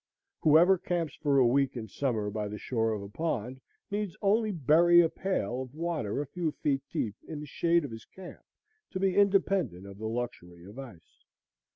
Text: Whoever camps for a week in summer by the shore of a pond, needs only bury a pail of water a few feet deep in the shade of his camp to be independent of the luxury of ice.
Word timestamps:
Whoever 0.41 0.79
camps 0.79 1.13
for 1.13 1.37
a 1.37 1.45
week 1.45 1.77
in 1.77 1.87
summer 1.87 2.31
by 2.31 2.47
the 2.47 2.57
shore 2.57 2.91
of 2.93 3.03
a 3.03 3.07
pond, 3.07 3.61
needs 3.91 4.17
only 4.19 4.49
bury 4.51 4.99
a 4.99 5.09
pail 5.09 5.61
of 5.61 5.75
water 5.75 6.23
a 6.23 6.25
few 6.25 6.53
feet 6.53 6.81
deep 6.91 7.13
in 7.27 7.39
the 7.39 7.45
shade 7.45 7.85
of 7.85 7.91
his 7.91 8.05
camp 8.05 8.41
to 8.89 8.99
be 8.99 9.15
independent 9.15 9.85
of 9.85 9.99
the 9.99 10.09
luxury 10.09 10.65
of 10.65 10.79
ice. 10.79 11.23